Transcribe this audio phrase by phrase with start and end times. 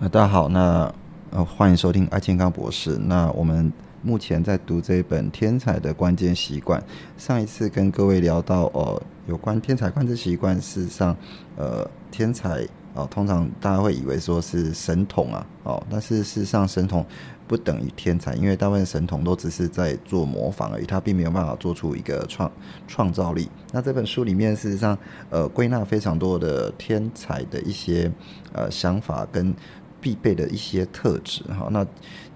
[0.00, 0.92] 呃，大家好，那
[1.30, 2.98] 呃，欢迎收听爱健康博士。
[2.98, 6.80] 那我们目前在读这一本《天才的关键习惯》。
[7.16, 11.16] 上一次跟各位聊到，呃，有关天才关键习惯，事实上，
[11.56, 17.06] 呃，天才哦，通常大家会以为说是神童啊，哦，但是事实上，神童
[17.46, 22.50] 不等于天才，因为大部分神童都只是在做模仿而已，他并没有办法做出一个创
[22.88, 23.48] 创造力。
[23.70, 24.98] 那这本书里面，事实上，
[25.30, 28.10] 呃，归纳非常多的天才的一些
[28.52, 29.54] 呃想法跟。
[30.04, 31.86] 必备的一些特质哈，那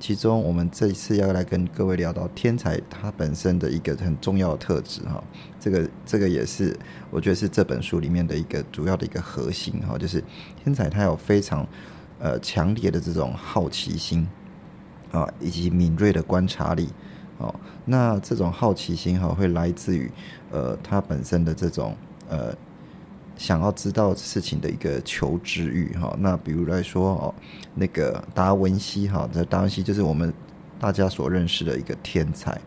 [0.01, 5.23] 其中我们这一次要来跟各位聊到天才他本身的一个很重要的特质哈，
[5.61, 6.75] 这个这个也是
[7.11, 10.25] 我觉得是这本书里面的一个主要的一个核心哈，就是
[10.65, 11.69] 天才他有非常
[12.19, 14.27] 呃强烈的这种好奇心
[15.13, 16.89] 啊，以及敏锐的观察力
[17.37, 20.11] 哦，那这种好奇心哈会来自于
[20.51, 21.95] 呃他本身的这种
[22.31, 22.57] 呃。
[23.39, 27.35] 想要知道事情的一个求知欲哈，那比如来说哦，
[27.75, 30.35] 那个达文西哈，这达文西就是我们
[30.79, 32.61] 大家所认识的一个天才。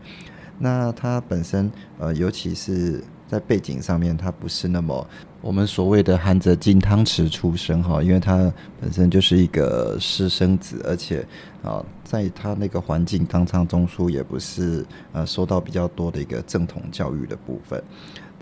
[0.58, 5.06] 那他本身呃，尤其是在背景上面，他不是那么
[5.40, 11.26] 我们所谓的含着金汤匙出生哈，因为他本身就是一个私生子，而且
[11.62, 17.82] 啊，在他那个环境当中，中书也不是呃受到比较多的一个正统教育的部分。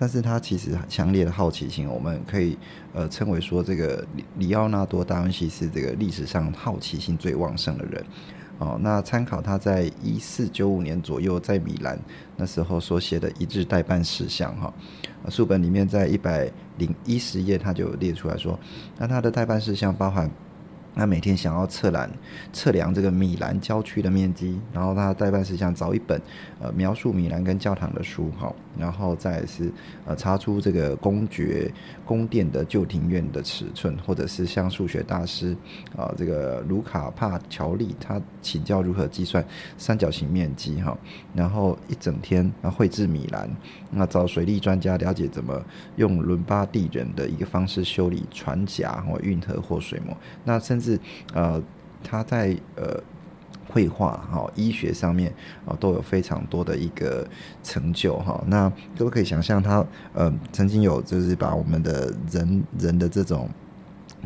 [0.00, 2.56] 但是他其实强烈的好奇心，我们可以
[2.94, 8.02] 呃称为说，这个里里奥纳多达文西是这个历史上好奇心最旺盛的人。
[8.56, 11.98] 哦，那参考他在一四九五年左右在米兰
[12.36, 14.72] 那时候所写的一日代办事项哈，
[15.28, 18.58] 书本里面在一百零一十页他就列出来说，
[18.96, 20.30] 那他的代办事项包含。
[21.00, 22.10] 他每天想要测量
[22.52, 26.20] 测量这个米兰郊区的面积，然后他代办事项找一本
[26.60, 29.72] 呃描述米兰跟教堂的书哈，然后再是
[30.04, 31.72] 呃查出这个公爵
[32.04, 35.56] 宫殿的旧庭院的尺寸，或者是向数学大师
[35.96, 39.42] 啊这个卢卡帕乔利他请教如何计算
[39.78, 40.94] 三角形面积哈，
[41.34, 43.48] 然后一整天啊绘制米兰，
[43.90, 45.64] 那找水利专家了解怎么
[45.96, 50.14] 用伦巴第人的一个方式修理船甲或运河或水膜，
[50.44, 51.00] 那甚至是
[51.34, 51.62] 呃，
[52.02, 53.00] 他在呃
[53.68, 55.32] 绘画哈、医学上面
[55.64, 57.24] 啊都有非常多的一个
[57.62, 58.42] 成就哈。
[58.48, 58.68] 那
[58.98, 63.48] 各位可以想象，他呃曾经有就是把我们的人人的这种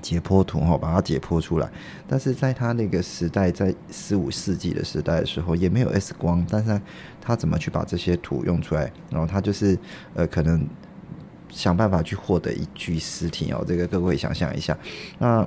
[0.01, 1.71] 解剖图哈，把它解剖出来。
[2.09, 6.81] 但是在他那个时代，在十五世纪的时代的时候，也没有 X 光，但是
[7.21, 8.91] 他怎么去把这些图用出来？
[9.11, 9.79] 然后他就是
[10.15, 10.67] 呃可能
[11.51, 13.63] 想办法去获得一具尸体哦。
[13.69, 14.75] 这个各位想象一下，
[15.19, 15.47] 那。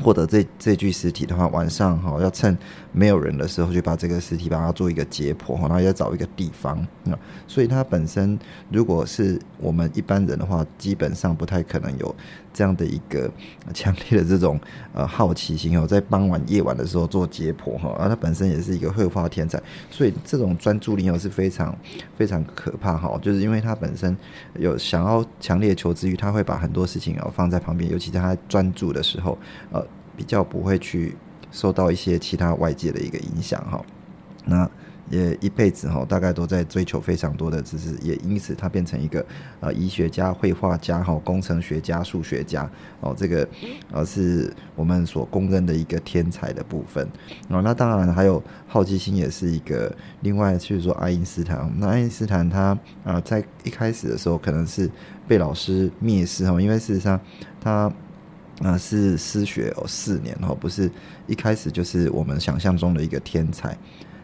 [0.00, 2.56] 获得这这具尸体的话，晚上哈要趁
[2.92, 6.78] 没有人的时候，就把这个尸体把它做一个解剖，然后要找一个地方
[7.10, 7.18] 啊。
[7.46, 8.38] 所以它本身
[8.70, 12.14] 如果是我们一般人的话，基本上不太可能有
[12.54, 13.30] 这样的一个
[13.74, 14.58] 强烈的这种
[14.94, 17.94] 呃好奇心哦，在傍晚夜晚的时候做解剖哈。
[17.98, 21.76] 而他本身也是一个绘画天才，所以这种专注力哦是非常
[22.16, 23.18] 非常可怕哈。
[23.20, 24.16] 就是因为他本身
[24.58, 29.38] 有想要强烈求知欲，他会把很多事情哦放在旁边，尤其在他专注的时候
[29.70, 29.81] 呃。
[30.16, 31.16] 比较不会去
[31.50, 33.84] 受到一些其他外界的一个影响哈，
[34.44, 34.70] 那
[35.10, 39.26] 也一辈子哈，大概都在追求非常多的知识，也因此他变成一个
[39.60, 43.46] 呃医学家、绘画家、哈工程学家、数学家哦，这个
[43.90, 47.06] 呃是我们所公认的一个天才的部分
[47.48, 47.60] 哦。
[47.60, 51.70] 那当然还有好奇心，也是一个另外就是说爱因斯坦。
[51.76, 54.90] 那爱因斯坦他啊在一开始的时候可能是
[55.28, 57.20] 被老师蔑视哈，因为事实上
[57.60, 57.92] 他。
[58.62, 60.90] 啊，是失学哦四年哦，不是
[61.26, 63.76] 一开始就是我们想象中的一个天才。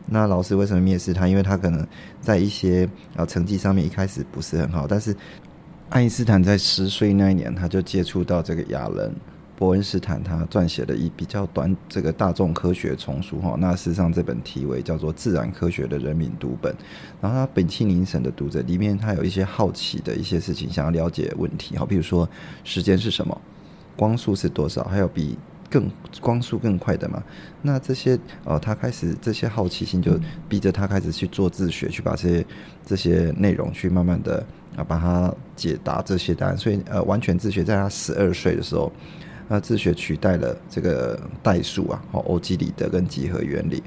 [0.06, 1.28] 那老师为什么蔑视他？
[1.28, 1.87] 因为他可能
[2.21, 4.87] 在一些啊成绩上面一开始不是很好。
[4.87, 5.15] 但是
[5.91, 9.12] 爱因斯坦在十岁那一年，他就接触到这个亚伦
[9.56, 13.56] 伯恩斯坦，他撰写了一比较短这个大众科学丛书哈。
[13.59, 16.72] 那事实上这本题为叫做《自然科学的人民读本》，
[17.20, 22.26] 然后他本气凝神的读着，里面他有一些好奇的一些事情，想要了解问题哈，比如说
[22.65, 23.38] 时间是什么。
[23.98, 24.84] 光速是多少？
[24.84, 25.36] 还有比
[25.69, 27.20] 更光速更快的嘛？
[27.61, 30.19] 那这些呃，他开始这些好奇心就
[30.49, 32.46] 逼着他开始去做自学，去把这些
[32.87, 34.46] 这些内容去慢慢的
[34.76, 36.56] 啊，把它解答这些答案。
[36.56, 38.90] 所以呃，完全自学，在他十二岁的时候，
[39.49, 43.82] 那自学取代了这个代数啊，哦，欧几里得跟几何原理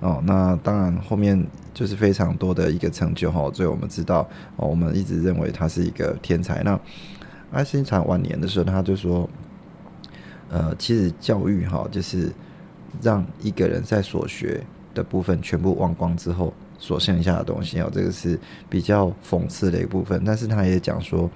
[0.00, 0.20] 哦。
[0.26, 1.40] 那当然后面
[1.72, 3.50] 就是非常多的一个成就哈。
[3.54, 6.62] 所以我们知道哦，我们一直认为他是一个天才。
[6.62, 6.78] 那
[7.52, 9.26] 爱因斯坦晚年的时候，他就说。
[10.52, 12.30] 呃，其实教育哈，就是
[13.00, 14.62] 让一个人在所学
[14.92, 18.38] 的部分全部忘光之后，所剩下的东西哦，这个是
[18.68, 20.22] 比较讽刺的一部分。
[20.26, 21.30] 但是他也讲说，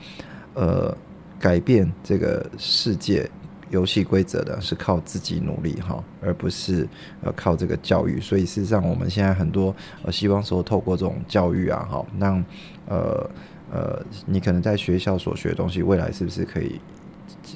[0.52, 0.94] 呃，
[1.40, 3.26] 改变这个世界
[3.70, 6.86] 游戏规则的，是靠自己努力哈，而不是
[7.22, 8.20] 呃靠这个教育。
[8.20, 12.44] 所以事实上，我们现在很多呃希望说透过这种教育啊，哈，让
[12.86, 13.30] 呃
[13.72, 16.78] 呃你可能在学校所学的东西，未来是不是可以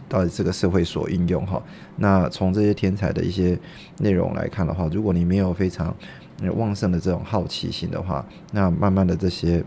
[0.08, 1.62] 到这个社会所应用哈？
[1.96, 3.58] 那从这些天才的一些
[3.98, 5.94] 内容来看的话，如果你没有非常
[6.56, 9.64] 旺盛的这种好奇心的话，那慢慢的这些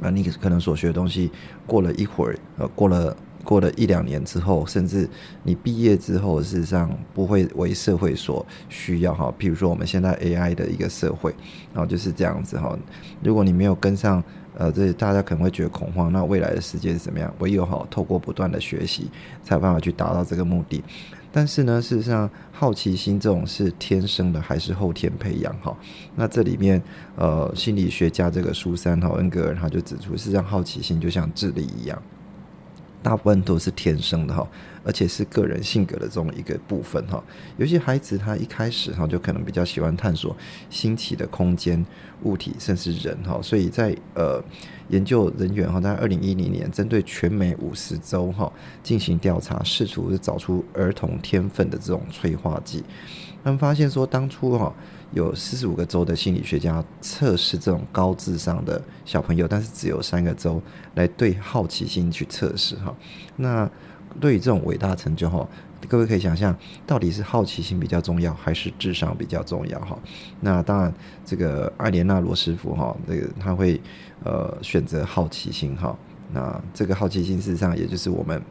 [0.00, 1.30] 啊，你可能所学的东西，
[1.66, 3.16] 过了一会儿，呃，过了。
[3.44, 5.10] 过了一两年之后，甚至
[5.42, 9.34] 你毕业之后，事实上不会为社会所需要哈。
[9.36, 11.34] 譬如说我们现在 AI 的一个社会，
[11.74, 12.78] 然后就是这样子哈。
[13.20, 14.22] 如果你没有跟上，
[14.56, 16.12] 呃，这大家可能会觉得恐慌。
[16.12, 17.32] 那未来的世界是怎么样？
[17.38, 19.10] 唯有哈，透过不断的学习，
[19.42, 20.82] 才有办法去达到这个目的。
[21.34, 25.74] 但是呢，事实上好奇心这种是天生的还是后天培养哈？
[26.14, 26.82] 那这里面
[27.16, 32.00] 呃，心理学家这个苏珊哈恩格尔他就指出，事实上好奇心就像智力一样。
[33.02, 34.46] 大部分都是天生的哈，
[34.84, 37.22] 而且是个人性格的这种一个部分哈。
[37.56, 40.36] 有些孩子他一开始哈就可能比较喜欢探索
[40.70, 41.84] 新奇的空间、
[42.22, 43.40] 物体，甚至人哈。
[43.42, 44.42] 所以在呃
[44.88, 48.50] 研究人员哈，在二零一零年针对全美五十州哈
[48.82, 52.84] 进行调查，试图找出儿童天分的这种催化剂。
[53.42, 54.72] 他们发现说，当初哈。
[55.12, 60.60] 有四十五个州的心理学家测试这种高智商的小朋友，但是只有三个州
[60.94, 62.94] 来对好奇心去测试哈。
[63.36, 63.70] 那
[64.20, 65.46] 对于这种伟大成就哈，
[65.88, 66.56] 各位可以想象，
[66.86, 69.98] 到底是好奇心比较重要，还是智商比较重要哈？
[70.40, 70.92] 那当然，
[71.24, 73.80] 这个艾莲娜罗师傅哈，这个他会
[74.24, 75.96] 呃选择好奇心哈。
[76.32, 78.42] 那这个好奇心事实上也就是我们。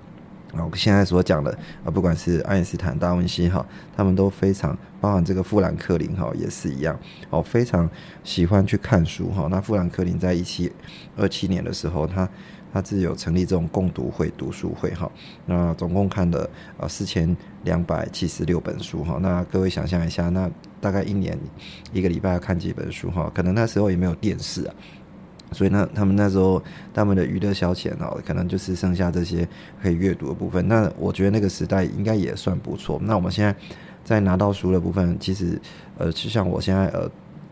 [0.54, 1.52] 然后现在所讲的
[1.84, 3.66] 啊，不管是爱因斯坦、达文西哈，
[3.96, 6.98] 他们都非常，包含这个富兰克林哈，也是一样
[7.30, 7.90] 哦，非常
[8.24, 9.48] 喜欢去看书哈。
[9.50, 10.72] 那富兰克林在一七
[11.16, 12.28] 二七年的时候，他
[12.74, 15.10] 他自己有成立这种共读会、读书会哈。
[15.46, 19.18] 那总共看了啊四千两百七十六本书哈。
[19.22, 20.50] 那各位想象一下，那
[20.80, 21.38] 大概一年
[21.92, 23.32] 一个礼拜要看几本书哈？
[23.34, 24.76] 可能那时候也没有电视啊。
[25.52, 26.62] 所以呢，他们那时候
[26.94, 29.48] 他们的娱乐消遣哦，可能就是剩下这些
[29.82, 30.68] 可以阅读的部分。
[30.68, 33.00] 那我觉得那个时代应该也算不错。
[33.04, 33.56] 那我们现在
[34.04, 35.60] 在拿到书的部分，其实
[35.98, 37.10] 呃，就像我现在呃，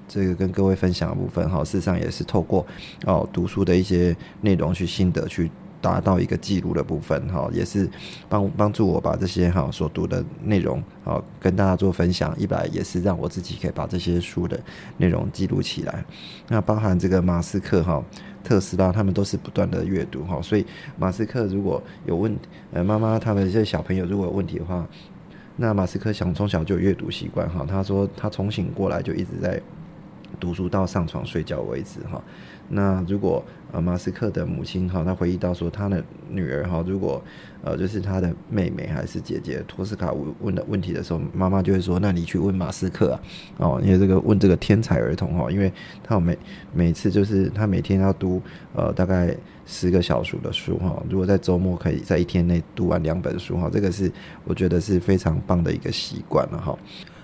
[0.07, 2.65] 这个跟各位分享的部分哈，事实上也是透过
[3.05, 5.51] 哦读书的一些内容去心得去。
[5.81, 7.89] 达到一个记录的部分哈，也是
[8.27, 12.33] 帮帮助我把这些哈所读的内容啊跟大家做分享。
[12.37, 14.59] 一来也是让我自己可以把这些书的
[14.97, 16.03] 内容记录起来。
[16.47, 18.03] 那包含这个马斯克哈、
[18.43, 20.41] 特斯拉，他们都是不断的阅读哈。
[20.41, 20.65] 所以
[20.97, 22.35] 马斯克如果有问
[22.71, 24.87] 呃妈妈他们这些小朋友如果有问题的话，
[25.57, 27.65] 那马斯克想从小就有阅读习惯哈。
[27.67, 29.61] 他说他从醒过来就一直在
[30.39, 32.21] 读书到上床睡觉为止哈。
[32.69, 37.23] 那如果呃马斯克的母亲哈，他回忆到说他的女儿哈，如果
[37.61, 43.21] 呃就是他的妹妹还是姐姐托斯卡问问的问题的时候，妈妈就会说，那你去问马斯克啊，
[43.57, 45.71] 哦，因为这个问这个天才儿童哈，因为
[46.03, 46.37] 他每
[46.73, 48.41] 每次就是他每天要读
[48.73, 49.35] 呃大概
[49.65, 54.11] 十个小时的书哈，如果在周末可以在一天内读完两本书哈，这个是
[54.45, 56.77] 我觉得是非常棒的一个习惯了哈。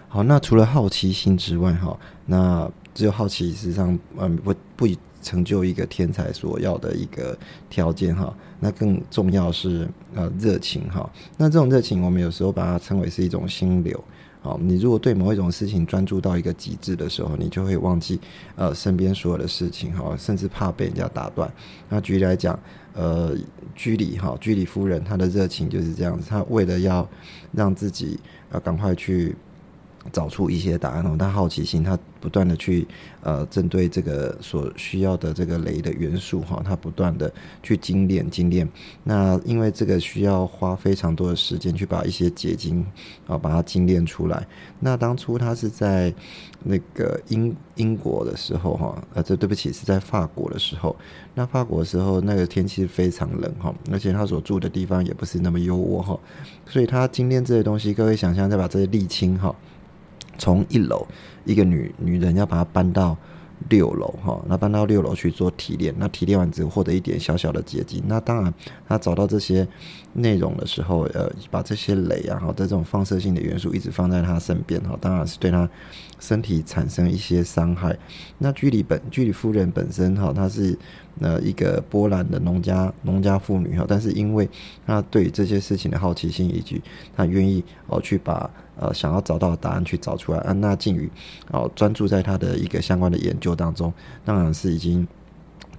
[0.08, 4.88] 好，那除了好奇心之外哈，那只有好奇实际上嗯不不。
[5.26, 7.36] 成就一个天才所要的一个
[7.68, 11.10] 条件哈，那更重要是呃热情哈。
[11.36, 14.02] 那这种热情，我们有时候把它称为是一种心流。
[14.44, 18.20] 好，你如果对某一种事情专注到一个极致的时候，你就会忘记
[18.56, 21.52] 呃身边所有的事情哈，甚至怕被人家打断。
[21.90, 22.60] 那举例来讲，
[22.94, 23.36] 呃
[23.74, 27.10] 居里哈，居里夫人她的热情就是这样子，她为了要
[27.52, 28.20] 让自己
[28.52, 29.36] 呃赶快去。
[30.12, 32.88] 找出一些答案哦，他好奇心，他不断的去
[33.22, 37.32] 呃，针对这个所需要的这个雷的元素哈，他不断的
[37.62, 38.68] 去精炼精炼。
[39.04, 42.86] 那因为这个需要花非常多的时间去把一些结晶
[43.28, 44.46] 啊，把它精炼出来。
[44.80, 46.14] 那当初他是在
[46.64, 50.96] 那个英英国的时候哈，呃，这对不起是在法国的时候。
[51.34, 56.18] 那法国的时候，那个天气非常冷哈，而且他所住的地方也不是那么优渥哈，
[56.66, 59.54] 所以他精炼这些东西，各位想象再把这些沥青哈。
[60.38, 61.06] 从一楼，
[61.46, 63.18] 一个女女人要把她搬到
[63.70, 68.54] 六楼哈，那搬到六楼去做提炼，那提炼完之后获得一点小小的结晶，那当然
[68.88, 69.68] 她找到这些
[70.16, 75.70] 内容的时候，呃，把这些镭啊，哈，这种放射性的元素一直放在他身边哈，当然是对他
[76.20, 77.96] 身体产生一些伤害。
[78.38, 80.78] 那居里本居里夫人本身哈，她是
[81.20, 84.50] 呃一个波兰的农家农家妇女哈，但是因为
[84.88, 86.82] 她对这些事情的好奇心以及
[87.16, 88.50] 她愿意哦去把。
[88.78, 91.10] 呃，想要找到的答案去找出来，安娜静宇
[91.50, 93.94] 哦，专注在他的一个相关的研究当中，
[94.26, 95.08] 当然是已经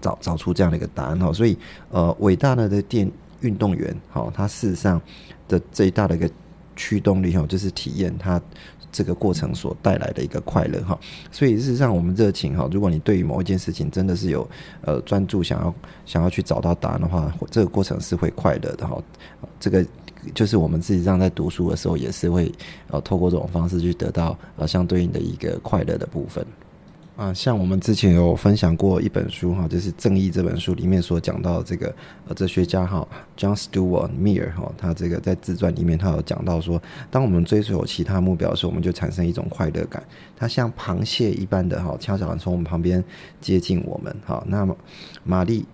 [0.00, 1.30] 找找出这样的一个答案哈。
[1.30, 1.58] 所以，
[1.90, 5.00] 呃，伟大的的电运动员，好，他事实上
[5.48, 6.30] 的最大的一个
[6.74, 8.40] 驱动力哈，就是体验他
[8.92, 10.98] 这个过程所带来的一个快乐哈。
[11.30, 14.48] 所以事实上，我们热情哈，如果你对于某一件事情真的是有
[14.82, 15.74] 呃专注，想要
[16.04, 19.02] 想要去找到答案的话，这个过程是会快乐的哈。
[19.58, 19.84] 这个
[20.34, 22.52] 就是我们自己上在读书的时候，也是会
[22.88, 26.44] 呃透过这种方式去得到呃相对应的一个快乐的部分。
[27.16, 31.94] 啊，像我们之前有分享过一本书哈，就是《正义》这本书里面所讲到这个
[32.28, 33.08] 呃哲学家哈
[33.38, 36.80] ，John Stuart Mill 哈，他这个在自传里面他有讲到说，
[37.10, 40.02] 当我们追求其他目标的时候，我们就产生一种快乐感，
[40.36, 43.02] 它像螃蟹一般的哈，悄悄的从我们旁边
[43.40, 44.44] 接近我们哈。
[44.46, 44.76] 那么
[45.24, 45.64] 玛丽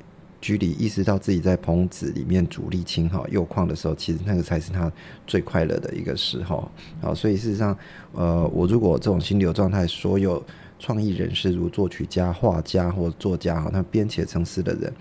[0.41, 4.91] 居里意识到自己在棚子里面主力清哈铀矿的时候，其实那个才是他
[5.27, 6.71] 最快乐的一个时候
[7.01, 7.13] 啊。
[7.13, 7.77] 所以事实上，
[8.13, 10.41] 呃，我如果这种心流状态，所有
[10.83, 14.93] 创意人士如作曲家、画家或作家哈，他编写成诗的人，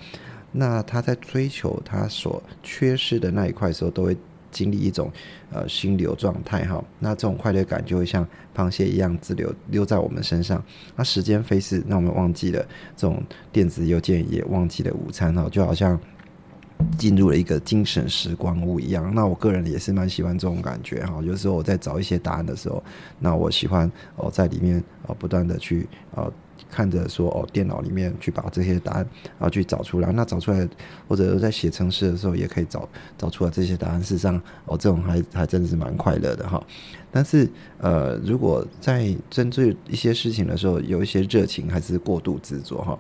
[0.52, 4.16] 那他在追求他所缺失的那一块时候，都会
[4.52, 5.12] 经历一种
[5.52, 6.84] 呃心流状态哈。
[7.00, 10.64] 那这种快乐感就会像螃蟹一样自流留在我们身上。
[10.96, 12.64] 那时间飞逝，让我们忘记了
[12.96, 16.00] 这种电子邮件，也忘记了午餐哈，就好像。
[16.98, 21.20] 进入了一个精神时光屋一样，那我个人也是蛮喜欢这种感觉哈。
[21.24, 22.84] 有时候我在找一些答案的时候，
[23.20, 26.32] 那我喜欢哦在里面哦不断的去呃
[26.70, 29.08] 看着说哦电脑里面去把这些答案
[29.40, 30.12] 然后去找出来。
[30.12, 30.68] 那找出来
[31.08, 34.02] 或者在写程式的时候也可以找找出来这些答案。
[34.02, 36.64] 事实上哦这种还还真的是蛮快乐的哈。
[37.12, 42.98] 但是呃如果在针对一些事情的时候有一些热情还是过度执着哈。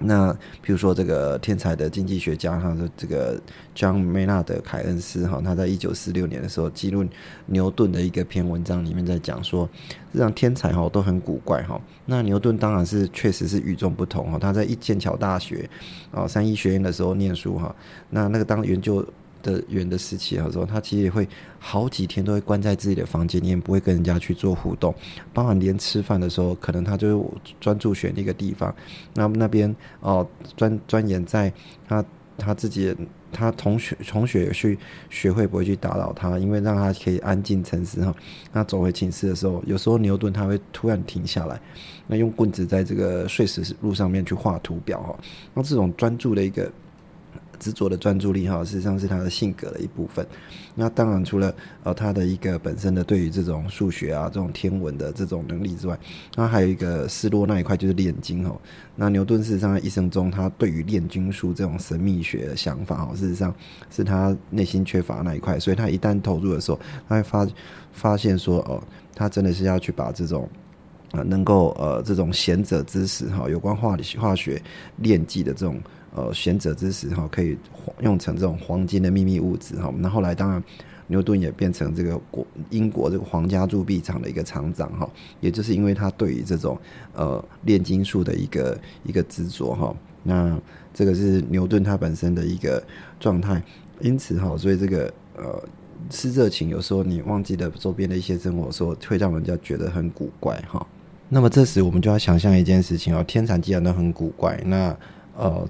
[0.00, 3.40] 那比如说这个天才的经济学家哈，这个
[3.74, 7.04] 江梅纳德凯恩斯哈，他在一九四六年的时候记录
[7.46, 9.68] 牛顿的一个篇文章里面在讲说，
[10.14, 11.80] 这样天才哈都很古怪哈。
[12.06, 15.68] 那牛顿当然是确实是与众不同哈，他在一剑桥大学
[16.10, 17.74] 啊三一学院的时候念书哈，
[18.10, 19.04] 那那个当研究。
[19.42, 21.28] 的远的时期的时候，他其实也会
[21.58, 24.94] 好几天都会关在自己的房间里面，不会跟人家去做互动，
[25.32, 27.30] 包含连吃饭的时候，可能他就
[27.60, 28.74] 专注选一个地方，
[29.14, 30.26] 那那边哦
[30.56, 31.52] 专钻研在
[31.88, 32.04] 他
[32.36, 32.94] 他自己
[33.30, 34.78] 他同学同学去
[35.10, 38.14] 学会不会去打扰他，因为让他可以安静沉思哈。
[38.52, 41.60] 那走回寝室的时候，有时候牛顿他会突然停下来，
[42.06, 45.18] 那用棍子在这个碎石路上面去画图表哈，
[45.54, 46.70] 那这种专注的一个。
[47.58, 50.26] 执着的专注力哈，事实上是他的性格的一部分。
[50.74, 55.98] 那当然，除了呃他的一个本身的对于这种数学啊、这种天文的这种能力之外，
[56.36, 58.56] 那还有一个失落那一块就是炼金哦。
[58.94, 63.54] 那牛顿事实上一生中，他对于炼金术这种神秘学的想法哦，事实上
[63.90, 65.58] 是他内心缺乏那一块。
[65.58, 67.46] 所以他一旦投入的时候，他会发
[67.92, 68.82] 发现说哦，
[69.14, 70.48] 他真的是要去把这种
[71.10, 74.62] 啊能够呃这种贤者知识哈，有关化化学
[74.98, 75.80] 炼剂的这种。
[76.18, 77.56] 呃，贤者之石哈，可以
[78.00, 79.94] 用成这种黄金的秘密物质哈。
[79.98, 80.60] 那后来当然，
[81.06, 85.08] 牛顿也变成这个国英国这个皇家铸币厂的一个厂长哈。
[85.40, 86.76] 也就是因为他对于这种
[87.14, 89.94] 呃炼金术的一个一个执着哈。
[90.24, 90.60] 那
[90.92, 92.82] 这个是牛顿他本身的一个
[93.20, 93.62] 状态，
[94.00, 95.62] 因此哈，所以这个呃
[96.10, 100.84] 是热情，有时候你忘记了周边的一些生活，说会让人家觉得很古怪哈。
[101.28, 104.96] 那么这时我们就要想象一件事情哦，天才既然都很古怪，那
[105.36, 105.64] 呃。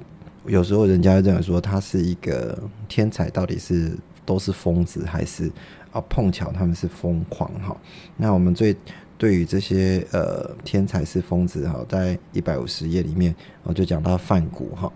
[0.47, 3.93] 有时候人家认为说他是一个天才，到底是
[4.25, 5.51] 都是疯子，还是
[5.93, 7.77] 啊碰巧他们是疯狂哈？
[8.17, 8.75] 那我们最
[9.19, 14.93] 对于这些呃天才是疯子哈，在一百五十页里面，我就讲到范谷哈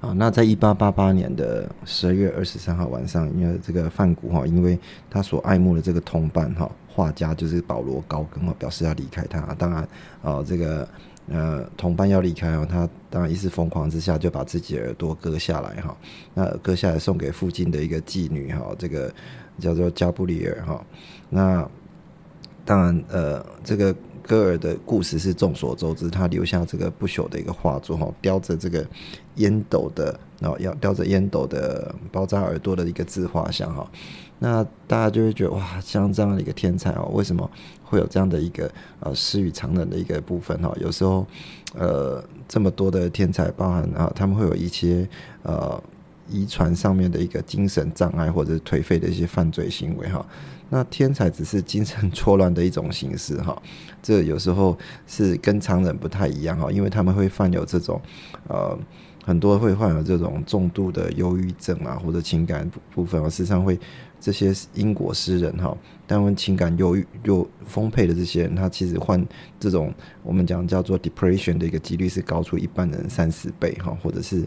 [0.00, 0.12] 啊。
[0.12, 9.40] 那在一八八八年的十二月二十三号晚上，因为这个范谷哈，因为他所爱慕的这个同伴哈画家就是保罗高更哈，表示要离开他。
[9.54, 9.88] 当然
[10.22, 10.86] 啊，这个。
[11.28, 15.96] 呃，同伴要离开哦，他当然一时疯狂之下就把自己耳朵割下来哈，
[16.34, 19.12] 那割下来送给附近的一个妓女哈，这个
[19.58, 20.84] 叫做加布里尔哈。
[21.30, 21.66] 那
[22.64, 23.94] 当然呃，这个
[24.26, 28.84] 戈尔的故事是众所周知，他留下这个不朽的一个画作哈，叼着这个
[29.36, 33.88] 烟斗的，然后要叼着烟斗的包扎耳朵的一个自画像哈。
[34.44, 37.48] 那大家就会觉得哇，像这样的一个天才哦，为什么
[37.84, 38.68] 会有这样的一个
[38.98, 40.74] 呃失语常人的一个部分哈？
[40.80, 41.24] 有时候
[41.78, 45.08] 呃这么多的天才，包含啊他们会有一些
[45.44, 45.80] 呃
[46.28, 50.26] 遗传上面的一个精神障碍或者颓废的一些犯罪行为哈。
[50.70, 53.56] 那天才只是精神 错乱的一种形式哈，
[54.02, 58.00] 这有时候是跟常人不太一样哈，因为他们会犯有这种
[58.48, 58.76] 呃。
[59.24, 63.78] 很多会患有这种重度的忧郁症啊，或者情感部分啊，事实上会
[64.20, 65.76] 这些英国诗人哈，
[66.06, 69.24] 但问情感忧郁又丰沛的这些人，他其实患
[69.60, 74.46] 这种我们讲叫做 depression 的一个几率是高出一般人三四倍哈，或者是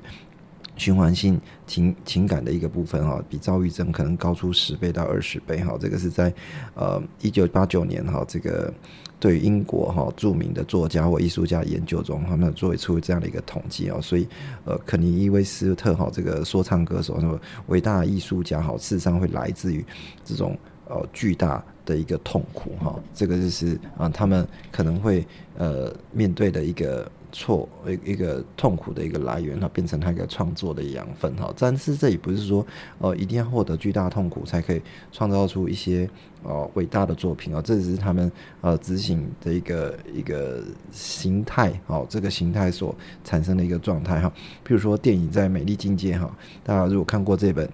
[0.77, 5.77] 循环性情情感的一个部分哈，比躁郁症可能高出十倍到二十倍哈。
[5.79, 6.33] 这个是在
[6.73, 8.73] 呃一九八九年哈，这个
[9.19, 13.99] 对英国哈著名的作家或艺术家研究中，他们做出这样的一个统计哦。
[14.01, 14.27] 所以
[14.65, 19.85] 呃，肯尼伊威斯特哈这个说唱歌手，那么伟大的艺术家哈，事实上会来自于
[20.23, 20.57] 这种
[20.87, 22.95] 呃巨大的一个痛苦哈。
[23.13, 25.25] 这个就是啊，他们可能会
[25.57, 27.09] 呃面对的一个。
[27.37, 31.53] 错一一个痛苦的一个来源，哈变成他一个创作的养分哈。
[31.59, 32.65] 但是这也不是说，
[32.99, 36.09] 呃，一定要获得巨大痛苦才可以创造出一些
[36.43, 37.61] 呃伟大的作品啊。
[37.61, 40.63] 这只是他们呃执行的一个一个
[40.93, 44.31] 形态哦，这个形态所产生的一个状态哈。
[44.63, 47.69] 比如说电影在美丽境界哈，大家如果看过这本。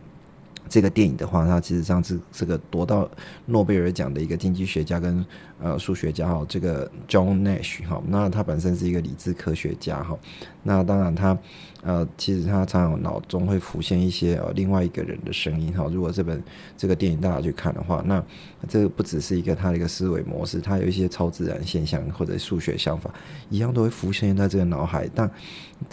[0.69, 3.09] 这个电影的话，它其实上是这个夺到
[3.45, 5.25] 诺贝尔奖的一个经济学家跟
[5.61, 10.17] 呃数学家哈，这个 John Nash 哈，那他本身是一个理智科学家哈，
[10.63, 11.37] 那当然他
[11.83, 16.41] 呃其实他常常脑中会浮现一些呃另外一个人的声音哈，如果这本
[16.75, 18.23] 这个电影大家去看的话，那
[18.67, 23.13] 这个不只是一个他的一个思维模式，他有一些超自然现象或者数学想法
[23.49, 25.29] 一样都会浮现在这个脑海，但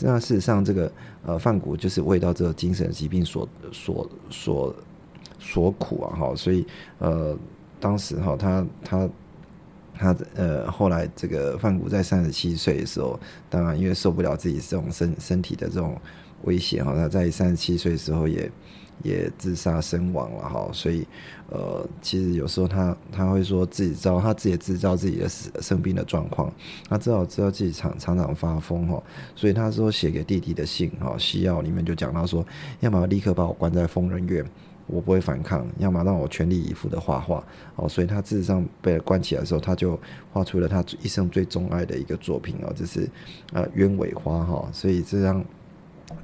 [0.01, 0.91] 那事实上这个。
[1.27, 4.75] 呃，范谷就是为到这个精神疾病所所所
[5.39, 6.65] 所苦啊，哈，所以
[7.01, 7.37] 呃，
[7.79, 9.11] 当时哈，他他
[9.99, 13.19] 他呃，后来这个范谷在三十七岁的时候，
[13.51, 16.01] 当然因为受不了自己这种身身体的这种
[16.45, 18.51] 威胁哈，他在三十七岁的时候也。
[19.05, 21.07] 也自杀身亡了哈，所以
[21.51, 26.53] 呃，其实有时候他他会说自己知道他自己制造自己的生生病的状况，
[26.89, 29.01] 他知道知道自己常常常发疯哈，
[29.37, 32.45] 所以他说写给弟弟的信哈，西药里面就讲到说，
[32.81, 34.45] 要么立刻把我关在疯人院，
[34.89, 37.45] 我不会反抗；要么让我全力以赴的画画
[37.77, 39.97] 哦，所以他事实上被关起来的时候，他就
[40.33, 43.09] 画出了他一生最钟爱的一个作品哦，就是
[43.53, 45.45] 呃鸢尾花哈，所以这张。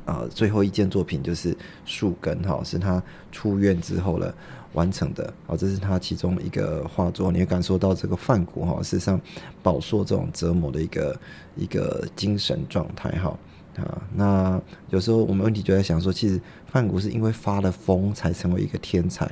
[0.07, 1.55] 啊，最后一件作品就是
[1.85, 4.35] 树根哈，是他出院之后了
[4.73, 5.31] 完成的。
[5.47, 9.21] 哦，这是他其中一个画作，你会感受到这个梵谷哈，事实上
[9.63, 11.21] 饱受这种折磨的一个
[11.55, 13.39] 一个精神状态哈
[13.83, 14.03] 啊。
[14.15, 14.61] 那
[14.91, 19.25] 有时候我们问题就在想说，其实梵谷是因为发了疯才成为一个天才，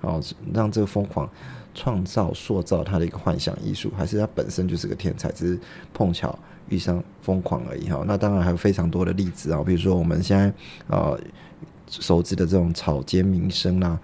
[0.00, 1.28] 哦，让这个疯狂
[1.74, 5.60] 创造塑造他的一个幻想艺术，还是他本身就是个天才，只是
[5.92, 6.38] 碰巧。
[6.68, 10.52] 遇上疯狂而已哈，那当然还有非常多的例子啊，比如说我们现在
[10.88, 11.16] 呃
[11.88, 13.96] 熟知的这种草间弥生啦，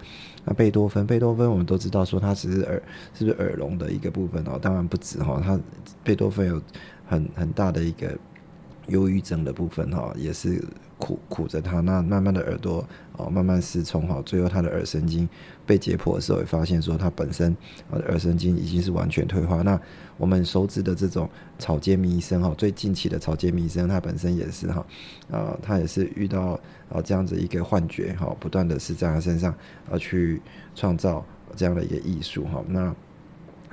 [0.45, 2.81] 那贝多芬，贝多芬我们都知道说他只是耳
[3.13, 5.59] 是不是耳聋的一个部分哦，当然不止哈，他
[6.05, 6.61] 贝多芬有
[7.05, 8.17] 很很大的一个
[8.87, 10.63] 忧郁症的部分哈，也是。
[10.99, 15.27] 苦苦着他，那慢慢的耳朵哦慢慢失聪哈，最后他的耳神经
[15.65, 17.53] 被解剖的时候，也发现说他本身
[17.91, 19.61] 耳神经已经是完全退化。
[19.63, 19.77] 那
[20.15, 24.85] 我们熟知的这种草间弥生哈，最近期的草间弥生，他本身也是哈，
[25.29, 29.53] 啊他也是遇到啊这样子一个幻觉哈，不断的是在他身上
[29.89, 30.41] 而去
[30.73, 32.95] 创造这样的一个艺术哈，那。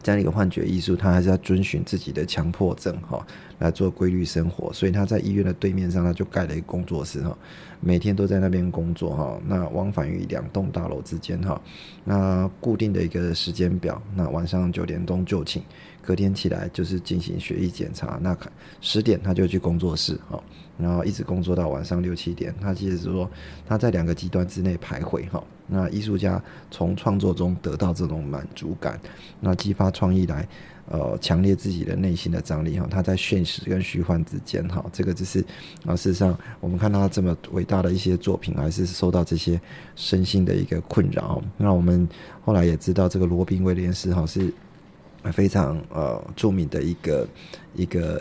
[0.02, 3.24] 这样一个幻觉艺术，他还是要遵循自己的强迫症哈
[3.58, 7.36] 来做规律生活，所以他在医院的对面上，他就盖了一个工作室哈，
[7.80, 9.40] 每天都在那边工作哈。
[9.46, 11.60] 那往返于两栋大楼之间哈，
[12.04, 15.62] 那固定的一个时间表，那晚上九点钟就寝，
[16.10, 18.36] 隔天起来就是进行血液检查，那
[18.80, 20.42] 十点他就去工作室哈，
[20.76, 22.52] 然后一直工作到晚上六七点。
[22.60, 23.30] 他其实是说
[23.64, 25.40] 他在两个极端之内徘徊哈。
[25.68, 29.00] 那艺术家从创作中得到这种满足感，
[29.38, 30.48] 那激发创意来，
[30.88, 32.88] 呃，强烈自己的内心的张力哈。
[32.90, 35.38] 他在现实跟虚幻之间哈，这个就是
[35.86, 39.60] 啊，事实上我们看他这么伟大的一些作品，还是受到这些
[39.94, 41.40] 身心的一个困扰。
[41.56, 42.08] 那我们
[42.44, 44.52] 后来也知道，这个罗宾威廉斯哈是
[45.32, 47.28] 非常呃著名的一个
[47.74, 48.20] 一个。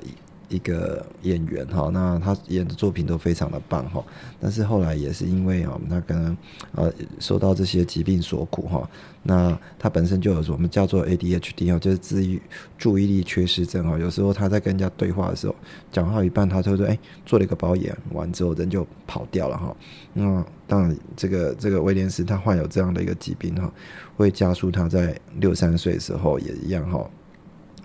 [0.49, 4.03] 一个演员哈，那他演的作品都非常的棒哈，
[4.41, 6.35] 但是后来也是因为啊，他可能
[6.73, 8.89] 呃受到这些疾病所苦哈，
[9.23, 12.41] 那他本身就有我们叫做 ADHD 哦，就是注意
[12.77, 15.55] 注意力缺失症哈，有时候他在跟人家对话的时候，
[15.91, 19.75] 讲话一半，他就说哎，做了一个保演完之后人就跑掉了哈，
[20.13, 23.71] 那当然这个这个威廉斯他患有这样的一个疾病哈，
[24.17, 27.09] 会加速他在六三岁的时候也一样哈。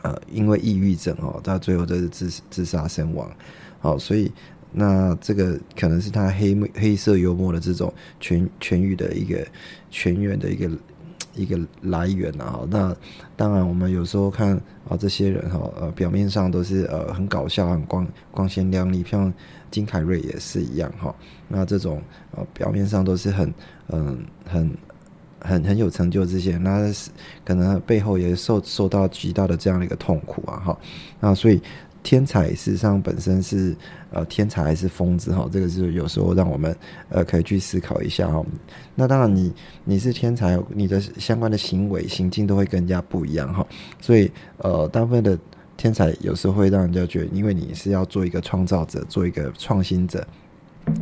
[0.05, 3.27] 呃，因为抑郁症哦，他最后就是自自杀身亡，
[3.81, 4.31] 好，所以
[4.71, 7.91] 那这个可能是他黑黑色幽默的这种
[8.21, 9.47] 痊痊愈的一个
[9.91, 10.71] 全员的一个
[11.35, 12.61] 一个来源啊。
[12.69, 12.95] 那
[13.35, 14.55] 当然，我们有时候看
[14.87, 19.33] 啊，这些人哈，呃，表面上都是呃很搞笑、很光光鲜亮丽，像
[19.71, 21.15] 金凯瑞也是一样哈。
[21.49, 23.55] 那这种呃表面上都是很
[23.89, 24.71] 嗯很。
[25.45, 26.91] 很很有成就这些，那
[27.45, 30.79] 可能背后也受受到极大的这样的一个痛苦啊，哈，
[31.21, 31.61] 那所以
[32.03, 33.77] 天才事实上本身是
[34.11, 35.49] 呃天才还是疯子哈？
[35.53, 36.75] 这个是有时候让我们
[37.11, 38.45] 呃可以去思考一下哈。
[38.95, 39.53] 那当然，你
[39.85, 43.67] 你是天才，你的相关的行为行径都会跟人家不一样哈。
[44.01, 45.39] 所以呃，大部分的
[45.77, 50.27] 天才有时候会让人家觉得，因为你是要做一个创造者，做一个创新者，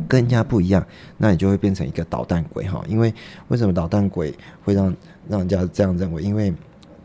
[0.07, 0.85] 跟人家不一样，
[1.17, 2.83] 那你就会变成一个捣蛋鬼哈。
[2.87, 3.13] 因为
[3.47, 4.95] 为什么捣蛋鬼会让
[5.27, 6.21] 让人家这样认为？
[6.21, 6.53] 因为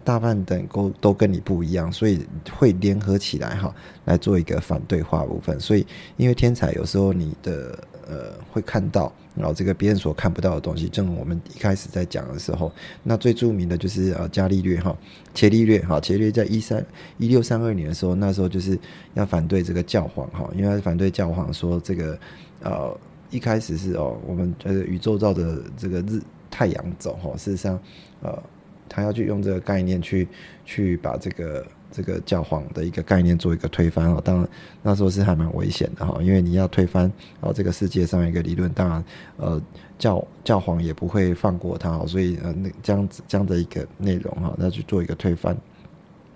[0.05, 3.75] 大半等都都跟你不一样，所以会联合起来哈，
[4.07, 5.61] 来做一个反对话部分。
[5.61, 5.87] 所以，
[6.17, 10.89] 因为天才有时候你的呃会看到，然后这个别人所看不到的东西。
[10.89, 12.71] 正如我们一开始在讲的时候，
[13.03, 14.97] 那最著名的就是呃伽利略哈，
[15.33, 16.85] 伽利略哈，伽利略在一三
[17.17, 18.79] 一六三二年的时候，那时候就是
[19.15, 22.19] 要反对这个教皇哈，因为反对教皇说这个
[22.63, 26.21] 呃一开始是哦我们呃宇宙照着这个日
[26.51, 27.79] 太阳走哈，事实上
[28.21, 28.43] 呃。
[28.91, 30.27] 他要去用这个概念去
[30.65, 34.49] 去把这个这个教皇的一个概念做一个推翻哦，当然
[34.83, 39.05] 那时候是还蛮危险的哈，因为你要推翻哦这个世界上一个理论，当然
[39.37, 39.61] 呃
[39.99, 45.57] 教教皇也不会放过他，所以呃那这样子这样的一个内容哈，那去做一个推翻。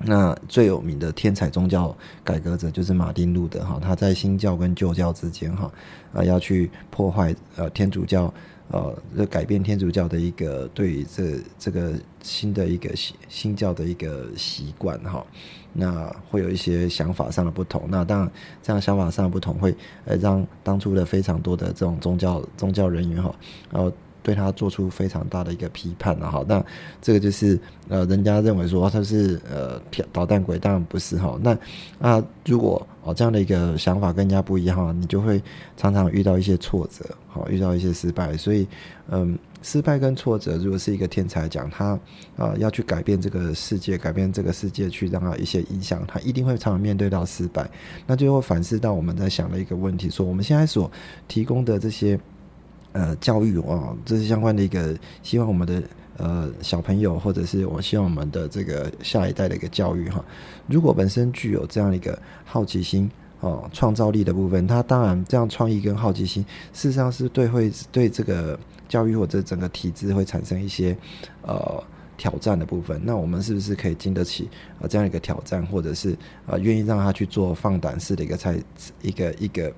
[0.05, 5.71] 那最有名的天才宗教改革者就是马丁路德哈，他在新教跟旧教之间哈
[6.13, 8.33] 啊要去破坏呃天主教。
[8.73, 15.25] 呃，这改变天主教的一个对这这个新的一个新新教的一个习惯哈，
[15.73, 17.85] 那会有一些想法上的不同。
[17.89, 18.33] 那当然，
[18.63, 19.73] 这样想法上的不同会
[20.07, 23.33] 呃让当初的非常多的这种宗教宗教人员哈，
[23.71, 23.93] 然后。
[24.23, 26.65] 对他做出非常大的一个批判了哈，那
[27.01, 27.59] 这个就是
[27.89, 29.81] 呃，人家认为说他是呃
[30.13, 31.39] 捣蛋鬼，当然不是哈。
[31.43, 31.59] 那
[32.01, 35.43] 啊，如果哦这样的一个想法跟人家不一样，你就会
[35.77, 38.37] 常常遇到一些挫折，好遇到一些失败。
[38.37, 38.67] 所以
[39.09, 41.99] 嗯，失败跟挫折，如果是一个天才讲他
[42.37, 47.69] 啊要去改变这个世界，改变这个世界去让他一些影响，他一定会常常面对到失败。
[48.07, 50.91] 那就会反思到我们在想的一个问题，说我们现在所
[51.27, 52.19] 提供的这些。
[52.93, 55.83] 呃，教育哦，这是相关的一个，希望我们的
[56.19, 60.23] 呃小朋友，或者是我希望我们的这个下一代的一个教育哈。
[60.67, 70.95] 如果本身具有这样一个好奇心哦，创造力的部分，它当然这样创意跟好奇心，事实上是对会对这个教育或者整个体制会产生一些
[71.41, 71.83] 呃
[72.19, 73.01] 挑战的部分。
[73.03, 76.15] 那我们是不是可以经得起啊这样一个挑战，或者是
[76.47, 78.55] 啊愿意让他去做放胆式的一个菜
[79.01, 79.73] 一个一个。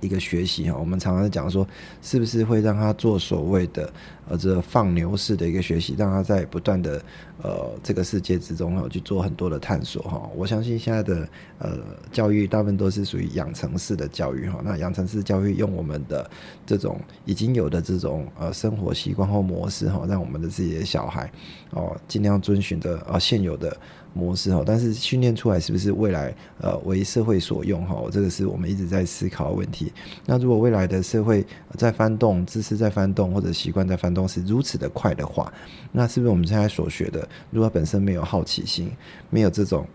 [0.00, 1.66] 一个学习哈，我们常常讲说，
[2.02, 3.92] 是不是会让他做所谓的
[4.30, 7.02] 呃这放牛式的一个学习，让他在不断的
[7.42, 10.30] 呃这个世界之中哈去做很多的探索哈。
[10.34, 11.78] 我相信现在的呃
[12.12, 14.62] 教育大部分都是属于养成式的教育哈。
[14.64, 16.30] 那养成式教育用我们的
[16.64, 21.30] 这种已经有的这种呃生活习惯或模式哈，让我们的自己的小孩
[21.72, 23.76] 哦尽量遵循着呃现有的。
[24.12, 27.94] 模式哈，但是训练出来是不是未来呃为社会所用哈？
[28.10, 29.92] 这个是我们一直在思考的问题。
[30.26, 35.52] 那如果未来的社会在翻动，知识在翻动，或者习惯在翻动是如此的快的话，
[35.92, 38.90] 那是不是我们现在所学的，如果本身没有好奇心，
[39.30, 39.86] 没有这种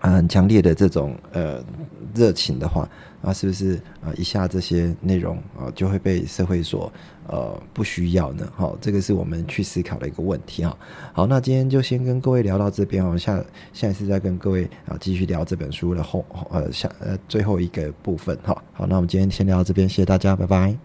[0.00, 1.62] 很强烈的这种呃
[2.14, 2.88] 热情的话？
[3.22, 4.10] 啊，是不是啊？
[4.16, 6.92] 以下这些内容啊，就会被社会所
[7.28, 8.52] 呃不需要呢？
[8.56, 10.76] 好，这个是我们去思考的一个问题哈。
[11.12, 13.40] 好，那今天就先跟各位聊到这边哦，下
[13.72, 18.60] 下一次再跟各位啊继续聊这本书的后呃下呃最后一个部分哈。
[18.72, 20.82] 好，那我们今天先聊到这边，谢谢大家，拜拜。